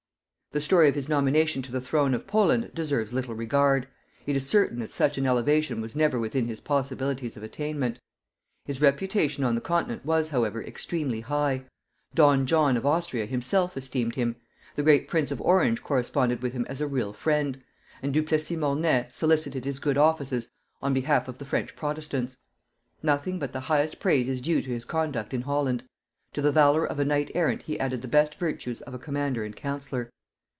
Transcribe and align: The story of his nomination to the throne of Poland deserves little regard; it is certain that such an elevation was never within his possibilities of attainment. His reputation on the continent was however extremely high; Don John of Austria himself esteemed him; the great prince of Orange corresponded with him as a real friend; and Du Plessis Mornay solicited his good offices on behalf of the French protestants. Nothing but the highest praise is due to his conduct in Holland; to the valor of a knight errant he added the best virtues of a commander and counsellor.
The 0.53 0.59
story 0.59 0.89
of 0.89 0.95
his 0.95 1.07
nomination 1.07 1.61
to 1.61 1.71
the 1.71 1.79
throne 1.79 2.13
of 2.13 2.27
Poland 2.27 2.71
deserves 2.73 3.13
little 3.13 3.33
regard; 3.33 3.87
it 4.25 4.35
is 4.35 4.45
certain 4.49 4.79
that 4.79 4.91
such 4.91 5.17
an 5.17 5.25
elevation 5.25 5.79
was 5.79 5.95
never 5.95 6.19
within 6.19 6.45
his 6.45 6.59
possibilities 6.59 7.37
of 7.37 7.43
attainment. 7.43 7.99
His 8.65 8.81
reputation 8.81 9.45
on 9.45 9.55
the 9.55 9.61
continent 9.61 10.05
was 10.05 10.27
however 10.27 10.61
extremely 10.61 11.21
high; 11.21 11.63
Don 12.13 12.45
John 12.45 12.75
of 12.75 12.85
Austria 12.85 13.25
himself 13.27 13.77
esteemed 13.77 14.15
him; 14.15 14.35
the 14.75 14.83
great 14.83 15.07
prince 15.07 15.31
of 15.31 15.39
Orange 15.39 15.81
corresponded 15.83 16.41
with 16.41 16.51
him 16.51 16.65
as 16.67 16.81
a 16.81 16.85
real 16.85 17.13
friend; 17.13 17.61
and 18.03 18.13
Du 18.13 18.21
Plessis 18.21 18.57
Mornay 18.57 19.07
solicited 19.09 19.63
his 19.63 19.79
good 19.79 19.97
offices 19.97 20.49
on 20.81 20.93
behalf 20.93 21.29
of 21.29 21.37
the 21.37 21.45
French 21.45 21.77
protestants. 21.77 22.35
Nothing 23.01 23.39
but 23.39 23.53
the 23.53 23.61
highest 23.71 24.01
praise 24.01 24.27
is 24.27 24.41
due 24.41 24.61
to 24.61 24.69
his 24.69 24.83
conduct 24.83 25.33
in 25.33 25.43
Holland; 25.43 25.85
to 26.33 26.41
the 26.41 26.51
valor 26.51 26.85
of 26.85 26.99
a 26.99 27.05
knight 27.05 27.31
errant 27.35 27.61
he 27.61 27.79
added 27.79 28.01
the 28.01 28.07
best 28.09 28.35
virtues 28.35 28.81
of 28.81 28.93
a 28.93 28.99
commander 28.99 29.45
and 29.45 29.55
counsellor. 29.55 30.11